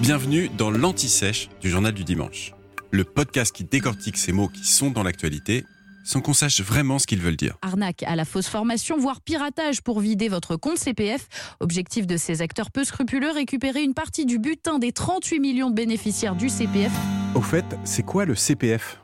Bienvenue 0.00 0.50
dans 0.50 0.70
l'Anti-Sèche 0.70 1.48
du 1.62 1.70
Journal 1.70 1.94
du 1.94 2.04
Dimanche, 2.04 2.52
le 2.90 3.02
podcast 3.02 3.54
qui 3.54 3.64
décortique 3.64 4.18
ces 4.18 4.30
mots 4.30 4.48
qui 4.48 4.64
sont 4.66 4.90
dans 4.90 5.02
l'actualité 5.02 5.64
sans 6.04 6.20
qu'on 6.20 6.34
sache 6.34 6.60
vraiment 6.60 6.98
ce 6.98 7.06
qu'ils 7.06 7.22
veulent 7.22 7.36
dire. 7.36 7.56
Arnaque 7.62 8.02
à 8.02 8.14
la 8.14 8.26
fausse 8.26 8.46
formation, 8.46 8.98
voire 8.98 9.22
piratage 9.22 9.80
pour 9.80 10.00
vider 10.00 10.28
votre 10.28 10.56
compte 10.56 10.76
CPF. 10.76 11.26
Objectif 11.60 12.06
de 12.06 12.18
ces 12.18 12.42
acteurs 12.42 12.70
peu 12.70 12.84
scrupuleux, 12.84 13.30
récupérer 13.30 13.82
une 13.82 13.94
partie 13.94 14.26
du 14.26 14.38
butin 14.38 14.78
des 14.78 14.92
38 14.92 15.40
millions 15.40 15.70
de 15.70 15.74
bénéficiaires 15.74 16.36
du 16.36 16.50
CPF. 16.50 16.92
Au 17.34 17.40
fait, 17.40 17.64
c'est 17.84 18.04
quoi 18.04 18.26
le 18.26 18.34
CPF 18.34 19.00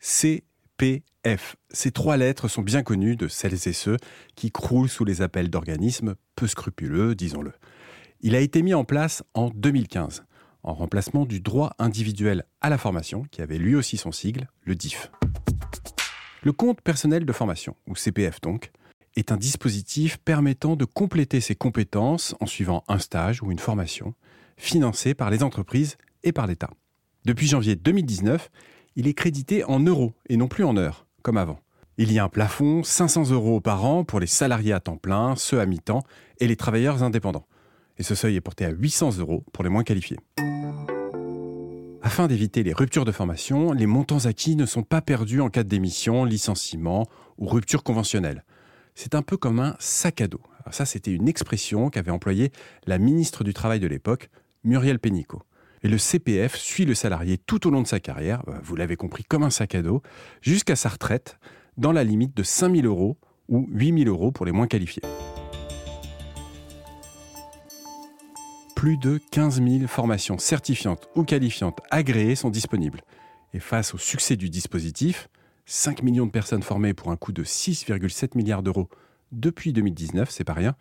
CPF. 0.00 1.56
Ces 1.70 1.92
trois 1.92 2.16
lettres 2.16 2.48
sont 2.48 2.62
bien 2.62 2.82
connues 2.82 3.14
de 3.14 3.28
celles 3.28 3.68
et 3.68 3.72
ceux 3.72 3.96
qui 4.34 4.50
croulent 4.50 4.88
sous 4.88 5.04
les 5.04 5.22
appels 5.22 5.50
d'organismes 5.50 6.16
peu 6.34 6.48
scrupuleux, 6.48 7.14
disons-le. 7.14 7.52
Il 8.22 8.36
a 8.36 8.40
été 8.40 8.60
mis 8.60 8.74
en 8.74 8.84
place 8.84 9.22
en 9.32 9.48
2015, 9.48 10.24
en 10.62 10.74
remplacement 10.74 11.24
du 11.24 11.40
droit 11.40 11.72
individuel 11.78 12.44
à 12.60 12.68
la 12.68 12.76
formation, 12.76 13.24
qui 13.30 13.40
avait 13.40 13.56
lui 13.56 13.74
aussi 13.74 13.96
son 13.96 14.12
sigle, 14.12 14.50
le 14.64 14.74
DIF. 14.74 15.10
Le 16.42 16.52
compte 16.52 16.82
personnel 16.82 17.24
de 17.24 17.32
formation, 17.32 17.76
ou 17.86 17.96
CPF 17.96 18.42
donc, 18.42 18.72
est 19.16 19.32
un 19.32 19.38
dispositif 19.38 20.18
permettant 20.18 20.76
de 20.76 20.84
compléter 20.84 21.40
ses 21.40 21.54
compétences 21.54 22.34
en 22.40 22.46
suivant 22.46 22.84
un 22.88 22.98
stage 22.98 23.42
ou 23.42 23.52
une 23.52 23.58
formation, 23.58 24.14
financé 24.58 25.14
par 25.14 25.30
les 25.30 25.42
entreprises 25.42 25.96
et 26.22 26.32
par 26.32 26.46
l'État. 26.46 26.70
Depuis 27.24 27.46
janvier 27.46 27.74
2019, 27.74 28.50
il 28.96 29.08
est 29.08 29.14
crédité 29.14 29.64
en 29.64 29.80
euros 29.80 30.12
et 30.28 30.36
non 30.36 30.46
plus 30.46 30.64
en 30.64 30.76
heures, 30.76 31.06
comme 31.22 31.38
avant. 31.38 31.60
Il 31.96 32.12
y 32.12 32.18
a 32.18 32.24
un 32.24 32.28
plafond 32.28 32.82
500 32.82 33.30
euros 33.30 33.62
par 33.62 33.86
an 33.86 34.04
pour 34.04 34.20
les 34.20 34.26
salariés 34.26 34.74
à 34.74 34.80
temps 34.80 34.98
plein, 34.98 35.36
ceux 35.36 35.58
à 35.58 35.64
mi-temps 35.64 36.02
et 36.38 36.46
les 36.46 36.56
travailleurs 36.56 37.02
indépendants 37.02 37.46
et 38.00 38.02
ce 38.02 38.14
seuil 38.14 38.34
est 38.36 38.40
porté 38.40 38.64
à 38.64 38.70
800 38.70 39.18
euros 39.18 39.44
pour 39.52 39.62
les 39.62 39.68
moins 39.68 39.84
qualifiés. 39.84 40.16
Afin 42.02 42.28
d'éviter 42.28 42.62
les 42.62 42.72
ruptures 42.72 43.04
de 43.04 43.12
formation, 43.12 43.72
les 43.72 43.84
montants 43.84 44.24
acquis 44.24 44.56
ne 44.56 44.64
sont 44.64 44.82
pas 44.82 45.02
perdus 45.02 45.42
en 45.42 45.50
cas 45.50 45.64
démission, 45.64 46.24
licenciement 46.24 47.06
ou 47.36 47.46
rupture 47.46 47.82
conventionnelle. 47.82 48.42
C'est 48.94 49.14
un 49.14 49.20
peu 49.20 49.36
comme 49.36 49.60
un 49.60 49.76
sac 49.78 50.22
à 50.22 50.28
dos. 50.28 50.40
ça, 50.70 50.86
c'était 50.86 51.12
une 51.12 51.28
expression 51.28 51.90
qu'avait 51.90 52.10
employée 52.10 52.52
la 52.86 52.96
ministre 52.96 53.44
du 53.44 53.52
Travail 53.52 53.80
de 53.80 53.86
l'époque, 53.86 54.30
Muriel 54.64 54.98
Pénicaud. 54.98 55.42
Et 55.82 55.88
le 55.88 55.98
CPF 55.98 56.56
suit 56.56 56.86
le 56.86 56.94
salarié 56.94 57.36
tout 57.36 57.66
au 57.66 57.70
long 57.70 57.82
de 57.82 57.86
sa 57.86 58.00
carrière, 58.00 58.42
euh, 58.48 58.58
vous 58.62 58.76
l'avez 58.76 58.96
compris, 58.96 59.24
comme 59.24 59.42
un 59.42 59.50
sac 59.50 59.74
à 59.74 59.82
dos, 59.82 60.02
jusqu'à 60.40 60.76
sa 60.76 60.88
retraite, 60.88 61.38
dans 61.76 61.92
la 61.92 62.04
limite 62.04 62.34
de 62.34 62.42
5 62.42 62.74
000 62.76 62.86
euros 62.86 63.18
ou 63.48 63.68
8 63.70 64.04
000 64.04 64.08
euros 64.08 64.32
pour 64.32 64.46
les 64.46 64.52
moins 64.52 64.66
qualifiés. 64.66 65.02
Plus 68.80 68.96
de 68.96 69.20
15 69.30 69.62
000 69.62 69.88
formations 69.88 70.38
certifiantes 70.38 71.06
ou 71.14 71.22
qualifiantes 71.22 71.80
agréées 71.90 72.34
sont 72.34 72.48
disponibles. 72.48 73.02
Et 73.52 73.58
face 73.58 73.92
au 73.92 73.98
succès 73.98 74.36
du 74.36 74.48
dispositif, 74.48 75.28
5 75.66 76.02
millions 76.02 76.24
de 76.24 76.30
personnes 76.30 76.62
formées 76.62 76.94
pour 76.94 77.10
un 77.10 77.16
coût 77.18 77.32
de 77.32 77.44
6,7 77.44 78.38
milliards 78.38 78.62
d'euros 78.62 78.88
depuis 79.32 79.74
2019, 79.74 80.30
c'est 80.30 80.44
pas 80.44 80.54
rien, 80.54 80.76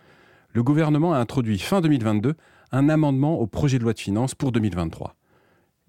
le 0.53 0.64
gouvernement 0.64 1.14
a 1.14 1.17
introduit 1.17 1.59
fin 1.59 1.81
2022 1.81 2.36
un 2.72 2.88
amendement 2.88 3.38
au 3.38 3.47
projet 3.47 3.80
de 3.80 3.83
loi 3.83 3.92
de 3.92 4.00
finances 4.00 4.33
pour 4.33 4.53
2023. 4.53 5.17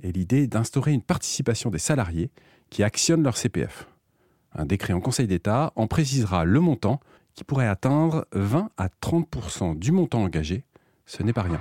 Et 0.02 0.10
l'idée 0.10 0.42
est 0.42 0.48
d'instaurer 0.48 0.90
une 0.92 1.02
participation 1.02 1.70
des 1.70 1.78
salariés 1.78 2.32
qui 2.70 2.82
actionnent 2.82 3.22
leur 3.22 3.36
CPF. 3.36 3.86
Un 4.52 4.66
décret 4.66 4.94
en 4.94 5.00
Conseil 5.00 5.28
d'État 5.28 5.72
en 5.76 5.86
précisera 5.86 6.44
le 6.44 6.58
montant 6.58 6.98
qui 7.34 7.44
pourrait 7.44 7.68
atteindre 7.68 8.26
20 8.32 8.70
à 8.78 8.88
30% 9.00 9.78
du 9.78 9.92
montant 9.92 10.24
engagé. 10.24 10.64
Ce 11.06 11.22
n'est 11.22 11.32
pas 11.32 11.42
rien. 11.42 11.60